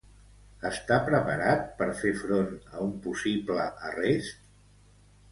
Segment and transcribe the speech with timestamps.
[0.67, 4.49] Està preparat per fer front a un possible arrest?